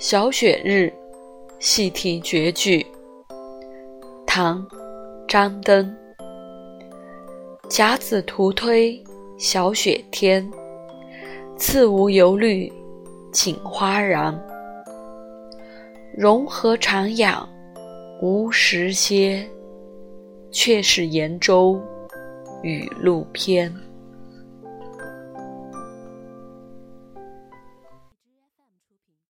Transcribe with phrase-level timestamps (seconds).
[0.02, 0.84] 《小雪日》，
[1.58, 2.86] 细题绝句。
[4.26, 4.66] 唐，
[5.28, 5.94] 张灯。
[7.68, 8.98] 甲子徒推
[9.36, 10.50] 小雪天，
[11.54, 12.72] 次无油绿
[13.30, 14.42] 锦花然。
[16.16, 17.46] 融合长养
[18.22, 19.46] 无时歇，
[20.50, 21.78] 却是严州
[22.62, 23.70] 雨露偏。